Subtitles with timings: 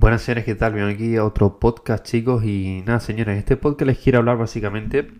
[0.00, 0.72] Buenas señores, ¿qué tal?
[0.72, 2.42] Bienvenidos a otro podcast, chicos.
[2.42, 5.10] Y nada, señores, en este podcast les quiero hablar básicamente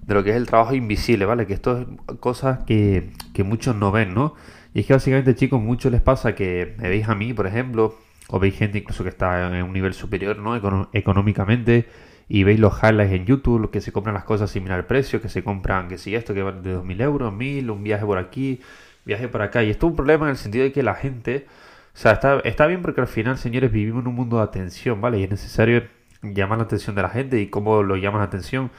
[0.00, 1.46] de lo que es el trabajo invisible, ¿vale?
[1.46, 1.86] Que esto es
[2.18, 4.34] cosas que, que muchos no ven, ¿no?
[4.72, 7.98] Y es que básicamente, chicos, mucho les pasa que me veis a mí, por ejemplo,
[8.28, 10.88] o veis gente incluso que está en un nivel superior, ¿no?
[10.94, 11.84] económicamente,
[12.26, 15.28] y veis los highlights en YouTube, que se compran las cosas sin mirar precio, que
[15.28, 18.62] se compran, que si esto, que va de 2.000 euros, 1.000, un viaje por aquí,
[19.04, 19.62] viaje por acá.
[19.62, 21.46] Y esto es un problema en el sentido de que la gente
[21.94, 25.18] sea, está, está bien porque al final, señores, vivimos en un mundo de atención, ¿vale?
[25.20, 25.84] Y es necesario
[26.22, 28.70] llamar la atención de la gente y cómo lo llamas la atención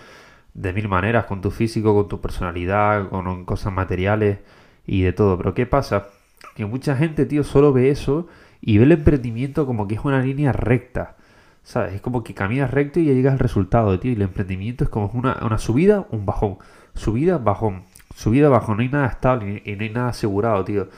[0.54, 4.40] de mil maneras, con tu físico, con tu personalidad, con cosas materiales
[4.86, 5.38] y de todo.
[5.38, 6.08] Pero ¿qué pasa?
[6.56, 8.28] Que mucha gente, tío, solo ve eso
[8.62, 11.16] y ve el emprendimiento como que es una línea recta.
[11.64, 11.94] ¿Sabes?
[11.96, 14.12] Es como que caminas recto y ya llegas al resultado, tío.
[14.12, 16.58] Y el emprendimiento es como una, una subida, un bajón.
[16.94, 17.84] Subida, bajón.
[18.16, 18.78] Subida, bajón.
[18.78, 20.90] No hay nada estable y no hay nada asegurado, tío.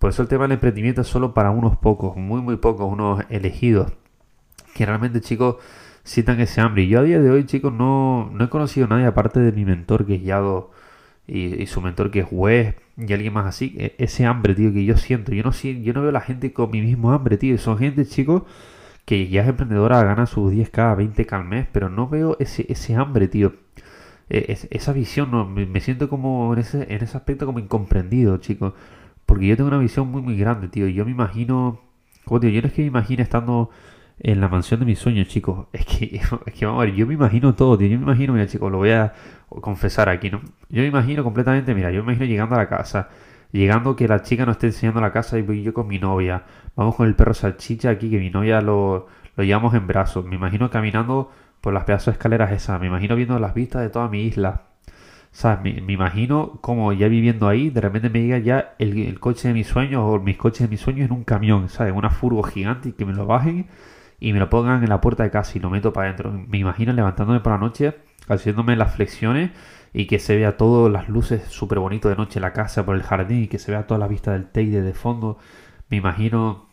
[0.00, 3.22] Por eso el tema del emprendimiento es solo para unos pocos, muy muy pocos, unos
[3.28, 3.92] elegidos,
[4.74, 5.56] que realmente chicos
[6.04, 6.84] sientan ese hambre.
[6.84, 9.52] Y yo a día de hoy chicos no, no he conocido a nadie aparte de
[9.52, 10.70] mi mentor que es Yado
[11.26, 14.86] y, su mentor que es Wes y alguien más así, e, ese hambre tío que
[14.86, 15.32] yo siento.
[15.34, 18.06] Yo no, yo no veo a la gente con mi mismo hambre tío, son gente
[18.06, 18.44] chicos
[19.04, 22.94] que ya es emprendedora, gana sus 10k, 20k al mes, pero no veo ese, ese
[22.94, 23.54] hambre tío.
[24.30, 28.74] E, esa visión, me siento como en ese, en ese aspecto como incomprendido, chicos.
[29.30, 30.88] Porque yo tengo una visión muy, muy grande, tío.
[30.88, 31.80] Yo me imagino.
[32.24, 33.70] Como digo, yo no es que me imagine estando
[34.18, 35.68] en la mansión de mis sueños, chicos.
[35.72, 37.86] Es que, es que vamos a ver, yo me imagino todo, tío.
[37.86, 39.12] Yo me imagino, mira, chicos, lo voy a
[39.48, 40.40] confesar aquí, ¿no?
[40.68, 43.08] Yo me imagino completamente, mira, yo me imagino llegando a la casa.
[43.52, 46.42] Llegando que la chica nos esté enseñando la casa y voy yo con mi novia.
[46.74, 50.24] Vamos con el perro salchicha aquí, que mi novia lo, lo llevamos en brazos.
[50.24, 52.80] Me imagino caminando por las pedazos de escaleras esas.
[52.80, 54.69] Me imagino viendo las vistas de toda mi isla.
[55.32, 55.82] ¿Sabes?
[55.82, 59.68] Me, imagino como ya viviendo ahí, de repente me llega ya el, coche de mis
[59.68, 61.94] sueños o mis coches de mis sueños en un camión, ¿sabes?
[61.94, 63.66] Una furgo gigante y que me lo bajen
[64.18, 66.32] y me lo pongan en la puerta de casa y lo meto para adentro.
[66.32, 67.94] Me imagino levantándome por la noche,
[68.28, 69.50] haciéndome las flexiones
[69.92, 73.02] y que se vea todas las luces súper bonito de noche la casa por el
[73.02, 75.38] jardín y que se vea toda la vista del Teide de fondo.
[75.88, 76.66] Me imagino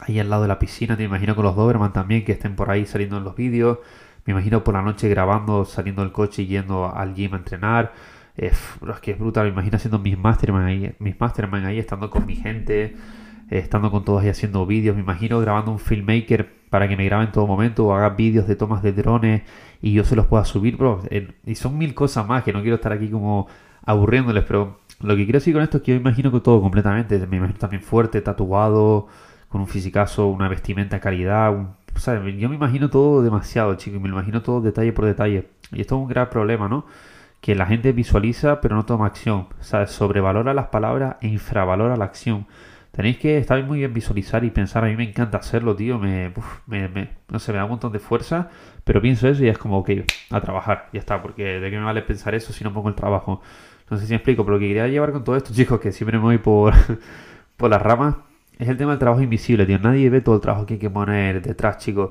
[0.00, 2.70] ahí al lado de la piscina, te imagino con los Doberman también que estén por
[2.70, 3.78] ahí saliendo en los vídeos.
[4.28, 7.94] Me imagino por la noche grabando, saliendo del coche y yendo al gym a entrenar.
[8.36, 9.46] Eh, es que es brutal.
[9.46, 12.94] Me imagino haciendo mis mastermind ahí, mis mastermind ahí, estando con mi gente, eh,
[13.48, 14.94] estando con todos ahí haciendo vídeos.
[14.94, 18.46] Me imagino grabando un filmmaker para que me grabe en todo momento o haga vídeos
[18.46, 19.44] de tomas de drones
[19.80, 21.00] y yo se los pueda subir, bro.
[21.46, 23.48] y son mil cosas más que no quiero estar aquí como
[23.86, 27.18] aburriéndoles, pero lo que quiero decir con esto es que yo imagino que todo completamente.
[27.26, 29.08] Me imagino también fuerte, tatuado,
[29.48, 31.77] con un fisicazo, una vestimenta de calidad, un
[32.38, 35.48] yo me imagino todo demasiado, chico, me imagino todo detalle por detalle.
[35.72, 36.86] Y esto es un gran problema, ¿no?
[37.40, 39.48] Que la gente visualiza pero no toma acción.
[39.60, 39.90] ¿Sabes?
[39.90, 42.46] Sobrevalora las palabras e infravalora la acción.
[42.92, 44.84] Tenéis que estar muy bien visualizar y pensar.
[44.84, 45.98] A mí me encanta hacerlo, tío.
[45.98, 46.32] Me,
[46.66, 48.48] me, no sé, me da un montón de fuerza.
[48.84, 49.90] Pero pienso eso y es como, ok,
[50.30, 50.88] a trabajar.
[50.92, 51.22] Ya está.
[51.22, 53.42] Porque de qué me vale pensar eso si no pongo el trabajo.
[53.90, 54.44] No sé si me explico.
[54.44, 56.74] Pero lo que quería llevar con todo esto, chicos, que siempre me voy por,
[57.56, 58.16] por las ramas
[58.58, 59.78] es el tema del trabajo invisible, tío.
[59.78, 62.10] Nadie ve todo el trabajo que hay que poner detrás, chicos.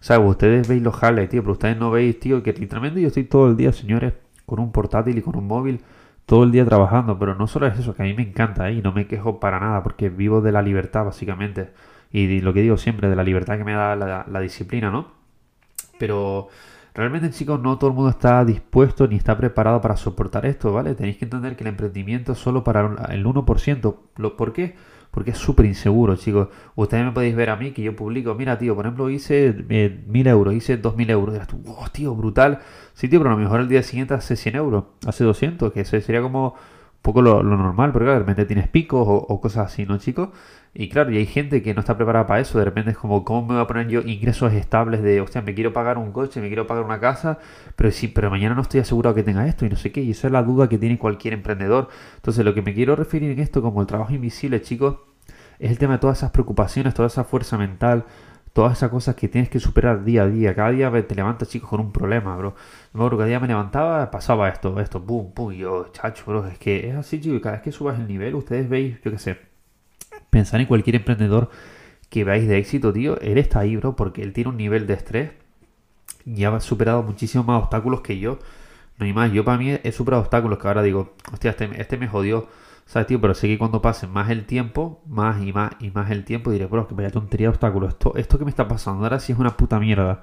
[0.00, 3.24] Sea, ustedes veis los highlights, tío, pero ustedes no veis, tío, que literalmente yo estoy
[3.24, 4.12] todo el día, señores,
[4.44, 5.80] con un portátil y con un móvil,
[6.26, 7.18] todo el día trabajando.
[7.18, 8.74] Pero no solo es eso, que a mí me encanta, ¿eh?
[8.74, 11.70] y no me quejo para nada, porque vivo de la libertad, básicamente.
[12.12, 15.12] Y lo que digo siempre, de la libertad que me da la, la disciplina, ¿no?
[15.98, 16.48] Pero
[16.92, 20.94] realmente, chicos, no todo el mundo está dispuesto ni está preparado para soportar esto, ¿vale?
[20.94, 23.96] Tenéis que entender que el emprendimiento es solo para el 1%.
[24.36, 24.74] ¿Por qué?
[25.14, 26.48] Porque es súper inseguro, chicos.
[26.74, 30.02] Ustedes me podéis ver a mí que yo publico, mira, tío, por ejemplo, hice eh,
[30.08, 31.36] mil euros, hice dos mil euros.
[31.36, 32.58] Y tú, oh, tío, brutal.
[32.94, 35.84] Sí, tío, pero a lo mejor el día siguiente hace 100 euros, hace 200, que
[35.84, 36.56] sería como
[37.04, 40.30] poco lo, normal, porque de repente tienes picos o, cosas así, ¿no, chicos?
[40.72, 42.58] Y claro, y hay gente que no está preparada para eso.
[42.58, 45.54] De repente es como, ¿cómo me voy a poner yo ingresos estables de, hostia, me
[45.54, 47.38] quiero pagar un coche, me quiero pagar una casa,
[47.76, 50.00] pero sí, pero mañana no estoy asegurado que tenga esto y no sé qué.
[50.00, 51.88] Y esa es la duda que tiene cualquier emprendedor.
[52.16, 54.96] Entonces, lo que me quiero referir en esto como el trabajo invisible, chicos,
[55.58, 58.06] es el tema de todas esas preocupaciones, toda esa fuerza mental,
[58.54, 60.54] todas esas cosas que tienes que superar día a día.
[60.54, 62.54] Cada día te levantas, chicos, con un problema, bro.
[62.94, 66.46] Me cada día me levantaba, pasaba esto, esto, pum, y yo, chacho, bro.
[66.46, 69.18] Es que es así, chicos, cada vez que subas el nivel, ustedes veis, yo qué
[69.18, 69.38] sé,
[70.30, 71.50] pensar en cualquier emprendedor
[72.08, 74.94] que veáis de éxito, tío, él está ahí, bro, porque él tiene un nivel de
[74.94, 75.32] estrés
[76.24, 78.38] y ha superado muchísimos más obstáculos que yo.
[78.98, 81.98] No hay más, yo para mí he superado obstáculos que ahora digo, hostia, este, este
[81.98, 82.46] me jodió
[82.86, 83.20] ¿Sabes, tío?
[83.20, 86.50] Pero sé que cuando pase más el tiempo, más y más y más el tiempo,
[86.50, 87.90] diré, bro, que vaya tontería de obstáculos.
[87.90, 90.20] Esto, esto que me está pasando ahora sí es una puta mierda.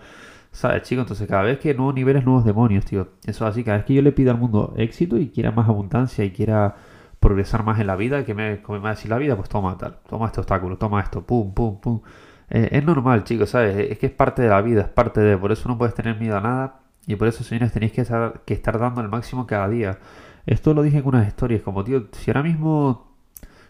[0.52, 1.02] ¿Sabes, chico?
[1.02, 3.10] Entonces, cada vez que nuevos niveles, nuevos demonios, tío.
[3.26, 3.64] Eso es así.
[3.64, 6.76] Cada vez que yo le pido al mundo éxito y quiera más abundancia y quiera
[7.20, 9.78] progresar más en la vida, que me, me va a decir la vida, pues toma
[9.78, 12.02] tal, toma este obstáculo, toma esto, pum, pum, pum.
[12.50, 13.92] Eh, es normal, chicos, ¿sabes?
[13.92, 15.38] Es que es parte de la vida, es parte de...
[15.38, 16.80] Por eso no puedes tener miedo a nada.
[17.08, 20.00] Y por eso, señores, tenéis que estar dando el máximo cada día.
[20.52, 23.12] Esto lo dije con unas historias, como, tío, si ahora mismo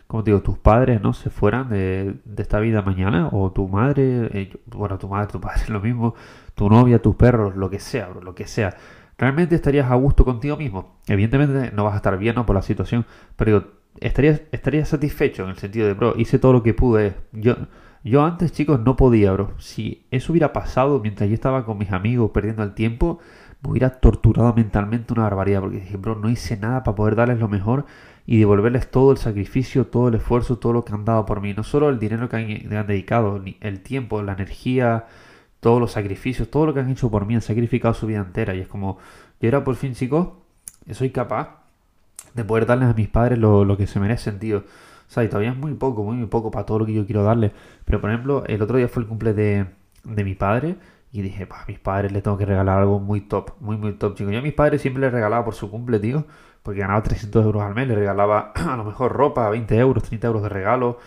[0.07, 4.51] como digo, tus padres no se fueran de, esta vida mañana, o tu madre, eh,
[4.65, 6.15] bueno, tu madre, tu padre, lo mismo,
[6.55, 8.75] tu novia, tus perros, lo que sea, lo que sea.
[9.17, 10.97] Realmente estarías a gusto contigo mismo.
[11.07, 12.45] Evidentemente no vas a estar bien ¿no?
[12.45, 13.05] por la situación,
[13.35, 17.13] pero estarías, estarías satisfecho en el sentido de, bro, hice todo lo que pude.
[17.31, 17.55] Yo,
[18.03, 19.53] yo antes, chicos, no podía, bro.
[19.59, 23.19] Si eso hubiera pasado mientras yo estaba con mis amigos perdiendo el tiempo,
[23.61, 27.39] me hubiera torturado mentalmente una barbaridad, porque dije, bro, no hice nada para poder darles
[27.39, 27.85] lo mejor
[28.25, 31.53] y devolverles todo el sacrificio, todo el esfuerzo, todo lo que han dado por mí.
[31.53, 35.05] No solo el dinero que han, dedicado, ni el tiempo, la energía,
[35.59, 38.55] todos los sacrificios, todo lo que han hecho por mí, han sacrificado su vida entera.
[38.55, 38.97] Y es como,
[39.41, 40.29] yo era por fin, chicos,
[40.91, 41.61] soy capaz
[42.33, 44.59] de poder darles a mis padres lo, que se merecen, tío.
[44.59, 47.05] O sea, y todavía es muy poco, muy, muy poco para todo lo que yo
[47.05, 47.51] quiero darles.
[47.85, 49.65] Pero, por ejemplo, el otro día fue el cumple de,
[50.03, 50.77] de mi padre.
[51.11, 54.15] Y dije, a mis padres les tengo que regalar algo muy top, muy, muy top,
[54.15, 54.31] chicos.
[54.33, 56.25] Yo a mis padres siempre les regalaba por su cumple, tío
[56.63, 60.27] porque ganaba 300 euros al mes, le regalaba a lo mejor ropa, 20 euros, 30
[60.27, 60.99] euros de regalo,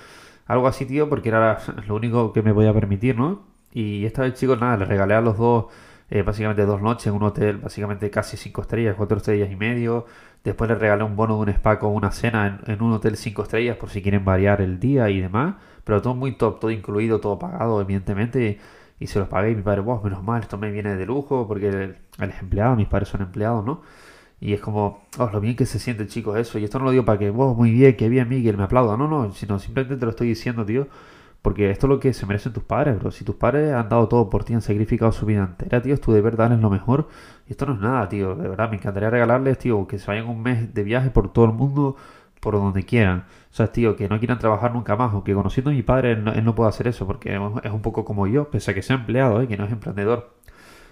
[0.46, 3.42] algo así, tío, porque era lo único que me podía permitir, ¿no?
[3.72, 5.66] Y esta vez, chicos, nada, le regalé a los dos,
[6.10, 10.06] eh, básicamente dos noches en un hotel, básicamente casi 5 estrellas, 4 estrellas y medio.
[10.44, 13.42] Después le regalé un bono de un spa con una cena en, un hotel 5
[13.42, 15.56] estrellas por si quieren variar el día y demás.
[15.82, 18.60] Pero todo muy top, todo incluido, todo pagado, evidentemente.
[19.00, 21.68] Se los pagué y mi padre, wow, menos mal, esto me viene de lujo porque
[21.68, 23.82] el, el empleado, mis padres son empleados, ¿no?
[24.40, 26.58] Y es como, oh, lo bien que se siente, chicos, eso.
[26.58, 28.96] Y esto no lo digo para que, vos, muy bien, que bien, Miguel, me aplauda.
[28.96, 30.86] No, no, sino simplemente te lo estoy diciendo, tío.
[31.40, 33.10] Porque esto es lo que se merecen tus padres, bro.
[33.10, 36.00] Si tus padres han dado todo por ti, han sacrificado su vida entera, tío, es
[36.00, 37.08] tu deber darles lo mejor.
[37.48, 38.34] Y esto no es nada, tío.
[38.34, 41.46] De verdad, me encantaría regalarles, tío, que se vayan un mes de viaje por todo
[41.46, 41.96] el mundo,
[42.40, 43.24] por donde quieran.
[43.54, 45.12] O sea, tío, que no quieran trabajar nunca más.
[45.12, 48.26] Aunque conociendo a mi padre, él no, puede hacer eso, porque es un poco como
[48.26, 49.46] yo, pese a que sea empleado, ¿eh?
[49.46, 50.34] que no es emprendedor.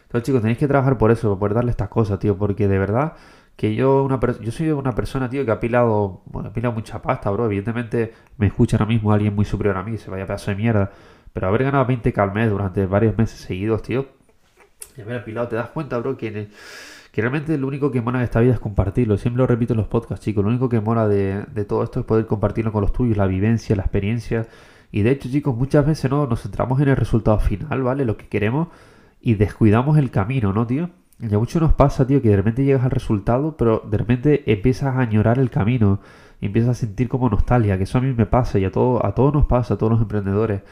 [0.04, 3.14] Entonces, chicos, tenéis que trabajar por eso, por darle estas cosas, tío, porque de verdad
[3.56, 7.02] que yo una yo soy una persona, tío, que ha pilado, bueno, ha pilado mucha
[7.02, 7.46] pasta, bro.
[7.46, 10.92] Evidentemente me escucha ahora mismo alguien muy superior a mí, se vaya pedazo de mierda.
[11.32, 14.06] Pero haber ganado 20k al mes durante varios meses seguidos, tío,
[14.96, 16.48] y haber apilado, te das cuenta, bro, que,
[17.12, 19.18] que realmente lo único que mola de esta vida es compartirlo.
[19.18, 20.42] Siempre lo repito en los podcasts, chicos.
[20.42, 23.26] Lo único que mola de, de todo esto es poder compartirlo con los tuyos, la
[23.26, 24.48] vivencia, la experiencia.
[24.90, 28.06] Y de hecho, chicos, muchas veces no nos centramos en el resultado final, ¿vale?
[28.06, 28.68] Lo que queremos
[29.20, 30.90] y descuidamos el camino, ¿no, tío?
[31.20, 34.50] Y a mucho nos pasa, tío, que de repente llegas al resultado, pero de repente
[34.50, 36.00] empiezas a añorar el camino
[36.40, 39.04] y empiezas a sentir como nostalgia, que eso a mí me pasa y a, todo,
[39.06, 40.62] a todos nos pasa, a todos los emprendedores.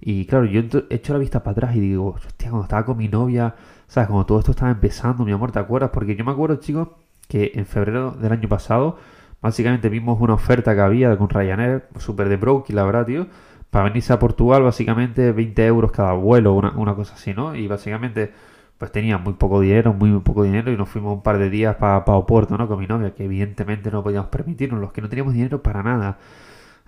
[0.00, 2.96] Y claro, yo he hecho la vista para atrás y digo, hostia, cuando estaba con
[2.96, 3.54] mi novia,
[3.88, 4.08] ¿sabes?
[4.08, 5.90] Cuando todo esto estaba empezando, mi amor, ¿te acuerdas?
[5.92, 6.88] Porque yo me acuerdo, chicos,
[7.28, 8.98] que en febrero del año pasado,
[9.42, 13.26] básicamente vimos una oferta que había con Ryanair, súper de broke, la verdad, tío,
[13.70, 17.54] para venirse a Portugal, básicamente 20 euros cada vuelo, una, una cosa así, ¿no?
[17.54, 18.32] Y básicamente
[18.78, 21.76] pues tenía muy poco dinero, muy, poco dinero y nos fuimos un par de días
[21.76, 22.68] para pa Oporto, ¿no?
[22.68, 26.18] Con mi novia, que evidentemente no podíamos permitirnos, los que no teníamos dinero para nada.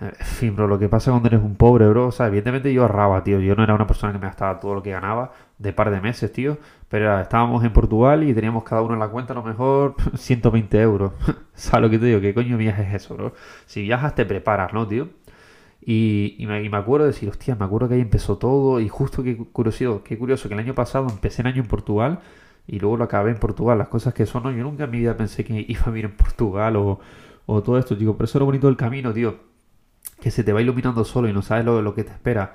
[0.01, 2.83] En fin, bro, lo que pasa cuando eres un pobre, bro, o sea, evidentemente yo
[2.83, 5.75] ahorraba, tío, yo no era una persona que me gastaba todo lo que ganaba de
[5.75, 6.59] par de meses, tío,
[6.89, 10.81] pero estábamos en Portugal y teníamos cada uno en la cuenta a lo mejor 120
[10.81, 11.13] euros.
[11.55, 12.21] ¿Sabes lo que te digo?
[12.21, 13.35] ¿Qué coño viaje es eso, bro?
[13.67, 15.09] Si viajas te preparas, ¿no, tío?
[15.83, 19.37] Y, me, acuerdo de decir, hostia, me acuerdo que ahí empezó todo y justo qué
[19.37, 22.21] curioso, qué curioso que el año pasado empecé el año en Portugal
[22.67, 23.79] y luego lo acabé en Portugal.
[23.79, 24.51] Las cosas que son, ¿no?
[24.53, 27.01] yo nunca en mi vida pensé que iba a vivir en Portugal o,
[27.47, 29.37] o todo esto, digo, pero eso es lo bonito del camino, tío,
[30.21, 32.55] que se te va iluminando solo y no sabes lo, lo que te espera.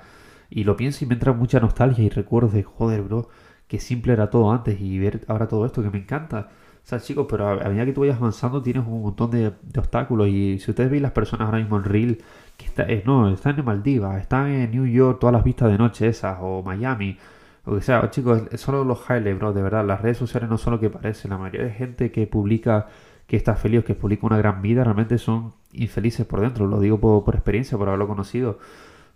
[0.50, 3.28] Y lo pienso y me entra mucha nostalgia y recuerdos de, joder, bro,
[3.68, 6.50] que simple era todo antes y ver ahora todo esto que me encanta.
[6.84, 10.28] O sea, chicos, pero a, medida que tú vayas avanzando tienes un montón de, obstáculos
[10.28, 12.22] y si ustedes ven las personas ahora mismo en Reel
[12.56, 15.78] que está, eh, no, están en Maldivas, están en New York, todas las vistas de
[15.78, 17.18] noche esas, o Miami,
[17.64, 20.74] o que sea, chicos, solo los highlights, bro, de verdad, las redes sociales no son
[20.74, 22.86] lo que parecen, la mayoría de gente que publica
[23.26, 27.00] que está feliz, que publica una gran vida, realmente son infelices por dentro, lo digo
[27.00, 28.58] por, experiencia, por haberlo conocido.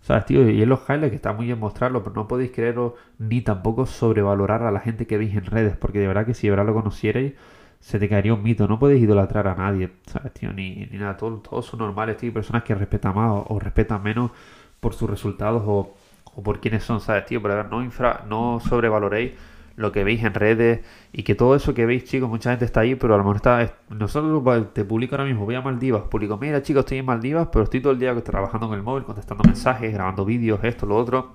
[0.01, 0.49] ¿Sabes, tío?
[0.49, 3.85] Y en los highlights que está muy bien mostrarlo, pero no podéis creerlo ni tampoco
[3.85, 6.65] sobrevalorar a la gente que veis en redes, porque de verdad que si de verdad
[6.65, 7.33] lo conocierais,
[7.79, 8.67] se te caería un mito.
[8.67, 10.53] No puedes idolatrar a nadie, ¿sabes, tío?
[10.53, 11.17] Ni, ni nada.
[11.17, 12.33] Todos, todos son normales, tío.
[12.33, 14.31] Personas que respetan más o, respetan menos
[14.79, 15.95] por sus resultados o,
[16.35, 17.41] o, por quiénes son, ¿sabes, tío?
[17.41, 19.33] Pero no, infra, no sobrevaloréis
[19.81, 22.81] lo que veis en redes y que todo eso que veis, chicos, mucha gente está
[22.81, 23.73] ahí, pero a lo mejor está.
[23.89, 27.63] Nosotros te publico ahora mismo, voy a Maldivas, publico, mira, chicos, estoy en Maldivas, pero
[27.63, 31.33] estoy todo el día trabajando en el móvil, contestando mensajes, grabando vídeos, esto, lo otro.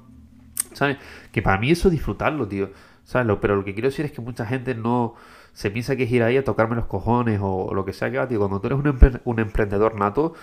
[0.73, 0.99] ¿Sabes?
[1.33, 2.71] Que para mí eso es disfrutarlo, tío.
[3.05, 3.37] ¿Sabes?
[3.41, 5.15] Pero lo que quiero decir es que mucha gente no
[5.53, 8.19] se piensa que es ir ahí a tocarme los cojones o, lo que sea que
[8.19, 8.39] va, tío.
[8.39, 8.79] Cuando tú eres
[9.25, 10.35] un emprendedor nato,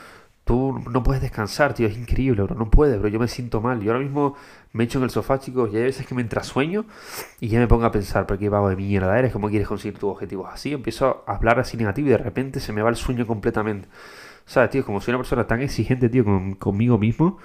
[0.43, 2.55] Tú no puedes descansar, tío, es increíble, bro.
[2.55, 3.07] No puedes, bro.
[3.07, 3.81] Yo me siento mal.
[3.81, 4.35] Yo ahora mismo
[4.73, 6.85] me echo en el sofá, chicos, y hay veces que me entra sueño
[7.39, 9.97] y ya me pongo a pensar, pero qué vago de mierda eres, cómo quieres conseguir
[9.97, 10.73] tus objetivos así.
[10.73, 13.87] Empiezo a hablar así negativo y de repente se me va el sueño completamente.
[14.45, 14.85] ¿Sabes, tío?
[14.85, 16.25] Como soy una persona tan exigente, tío,
[16.59, 17.37] conmigo mismo,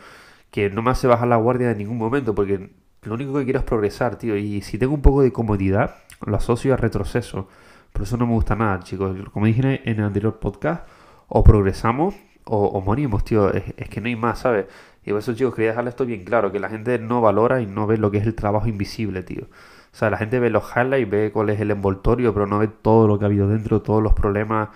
[0.50, 2.70] que no me hace bajar la guardia en ningún momento, porque
[3.02, 4.36] lo único que quiero es progresar, tío.
[4.36, 7.48] Y si tengo un poco de comodidad, lo asocio a retroceso.
[7.92, 9.16] Por eso no me gusta nada, chicos.
[9.32, 10.86] Como dije en el anterior podcast,
[11.28, 12.14] o progresamos
[12.48, 13.52] o, morimos, tío.
[13.52, 14.66] Es, que no hay más, ¿sabes?
[15.04, 17.66] Y por eso, chicos, quería dejarle esto bien claro, que la gente no valora y
[17.66, 19.44] no ve lo que es el trabajo invisible, tío.
[19.44, 22.68] O sea, la gente ve los highlights, ve cuál es el envoltorio, pero no ve
[22.68, 24.68] todo lo que ha habido dentro, todos los problemas.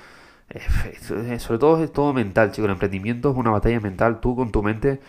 [1.38, 2.67] sobre todo es todo mental, chicos.
[2.67, 4.21] El emprendimiento es una batalla mental.
[4.21, 5.00] Tú con tu mente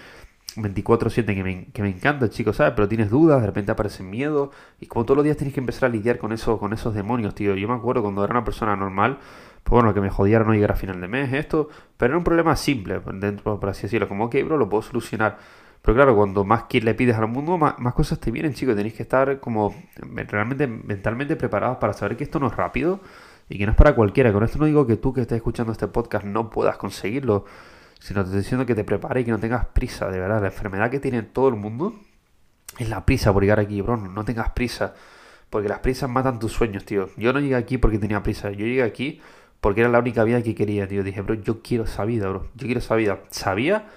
[0.56, 2.74] 24-7 que me, que me encanta, chicos, ¿sabes?
[2.76, 4.52] Pero tienes dudas, de repente aparecen miedo.
[4.80, 7.34] Y como todos los días tienes que empezar a lidiar con eso, con esos demonios,
[7.36, 7.56] tío.
[7.56, 9.18] Yo me acuerdo cuando era una persona normal,
[9.64, 11.70] pues bueno, que me jodiera no llegar a final de mes, esto.
[11.98, 14.08] Pero era un problema simple, dentro, por así decirlo.
[14.08, 15.38] Como, ok, bro, lo puedo solucionar.
[15.82, 18.76] Pero claro, cuando más le pides al mundo, más, más cosas te vienen, chicos.
[18.76, 19.76] Tenéis que estar como
[20.28, 23.00] realmente mentalmente preparados para saber que esto no es rápido
[23.50, 24.32] y que no es para cualquiera.
[24.32, 27.46] Con esto no digo que tú que estás escuchando este podcast no puedas conseguirlo
[28.04, 30.42] sino te estoy diciendo que te prepares y que no tengas prisa, de verdad.
[30.42, 31.96] La enfermedad que tiene todo el mundo
[32.78, 33.96] es la prisa por llegar aquí, bro.
[33.96, 34.94] No tengas prisa,
[35.50, 37.08] porque las prisas matan tus sueños, tío.
[37.16, 39.22] Yo no llegué aquí porque tenía prisa, yo llegué aquí
[39.62, 41.02] porque era la única vida que quería, tío.
[41.02, 42.50] Dije, bro, yo quiero esa vida, bro.
[42.56, 43.20] Yo quiero esa vida.
[43.30, 43.88] Sabía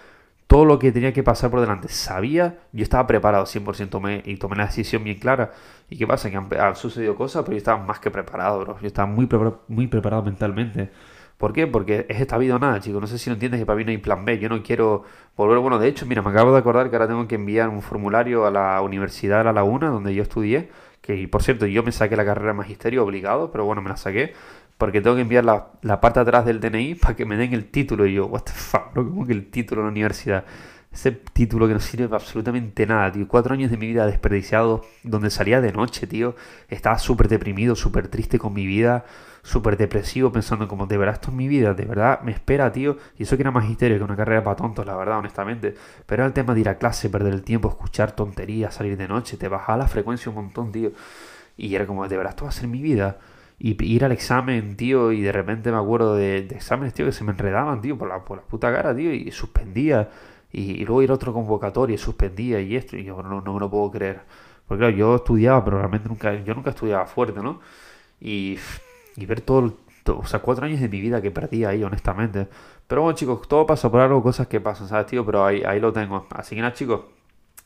[0.47, 1.89] todo lo que tenía que pasar por delante.
[1.89, 5.51] Sabía, yo estaba preparado 100% y tomé la decisión bien clara.
[5.91, 6.31] ¿Y qué pasa?
[6.31, 8.79] Que han, sucedido cosas, pero yo estaba más que preparado, bro.
[8.81, 9.29] Yo estaba muy,
[9.67, 10.93] muy preparado mentalmente.
[11.39, 11.67] ¿Por qué?
[11.67, 13.01] Porque es esta vida o nada, chicos.
[13.01, 14.39] No sé si no entiendes que para mí no hay plan B.
[14.39, 15.05] Yo no quiero
[15.37, 15.59] volver.
[15.59, 18.47] Bueno, de hecho, mira, me acabo de acordar que ahora tengo que enviar un formulario
[18.47, 20.71] a la Universidad de La Laguna, donde yo estudié.
[21.03, 23.97] Que, por cierto, yo me saqué la carrera de magisterio obligado, pero bueno, me la
[23.97, 24.33] saqué.
[24.79, 27.67] Porque tengo que enviar la, la parte atrás del DNI para que me den el
[27.71, 28.07] título.
[28.07, 28.95] Y yo, what the fuck?
[28.95, 30.45] ¿Cómo que el título de la universidad?
[30.97, 33.29] Ese título que no sirve para absolutamente nada, tío.
[33.29, 36.35] Cuatro años de mi vida desperdiciados, donde salía de noche, tío.
[36.69, 39.05] Estaba súper deprimido, súper triste con mi vida
[39.47, 42.97] súper depresivo pensando como, de verdad esto es mi vida, de verdad me espera, tío.
[43.17, 45.75] Y eso que era magisterio, que una carrera para tontos, la verdad, honestamente.
[46.05, 49.07] Pero era el tema de ir a clase, perder el tiempo, escuchar tonterías, salir de
[49.07, 50.91] noche, te bajaba la frecuencia un montón, tío.
[51.57, 53.19] Y era como, de verdad esto va a ser mi vida.
[53.59, 57.23] Y ir al examen, tío, y de repente me acuerdo de, exámenes, tío, que se
[57.23, 60.09] me enredaban, tío, por la, por la puta cara, tío, y suspendía.
[60.53, 63.61] Y, luego ir a otro convocatorio y suspendía y esto, y yo no, no me
[63.61, 64.21] lo puedo creer.
[64.67, 67.61] Porque claro, yo estudiaba, pero realmente nunca, yo nunca estudiaba fuerte, ¿no?
[68.21, 68.59] Y
[69.17, 69.75] y ver todo,
[70.07, 72.49] o sea, cuatro años de mi vida que perdí ahí, honestamente.
[72.87, 75.25] Pero bueno, chicos, todo pasa por algo, cosas que pasan, ¿sabes, tío?
[75.25, 76.27] Pero ahí, ahí lo tengo.
[76.31, 77.01] Así que nada, chicos,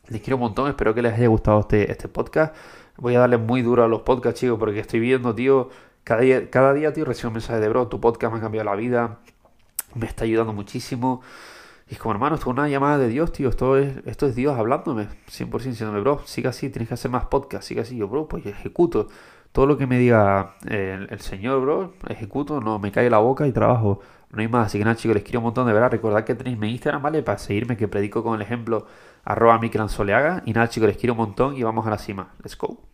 [0.09, 2.55] les quiero un montón, espero que les haya gustado este, este podcast.
[2.97, 5.71] Voy a darle muy duro a los podcasts, chicos, porque estoy viendo, tío,
[6.05, 8.71] cada día, cada día, tío, recibo un mensaje de bro, tu podcast me ha cambiado
[8.71, 9.19] la vida,
[9.95, 11.23] me está ayudando muchísimo.
[11.91, 13.49] Y es como, hermano, esto es una llamada de Dios, tío.
[13.49, 17.25] Esto es, esto es Dios hablándome, 100% diciéndome, bro, siga así, tienes que hacer más
[17.27, 17.97] podcast, siga así.
[17.97, 19.09] Yo, bro, pues ejecuto
[19.51, 23.47] todo lo que me diga el, el, señor, bro, ejecuto, no me cae la boca
[23.49, 24.01] y trabajo.
[24.31, 24.67] No hay más.
[24.67, 25.91] Así que nada, chicos, les quiero un montón de verdad.
[25.91, 27.25] Recordad que tenéis mi Instagram, ¿vale?
[27.25, 28.87] Para seguirme, que predico con el ejemplo
[29.25, 30.43] arroba Soleaga.
[30.47, 32.35] Y nada, chicos, les quiero un montón y vamos a la cima.
[32.45, 32.90] Let's go.